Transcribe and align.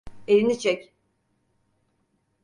Elini 0.27 0.57
çek. 0.59 0.93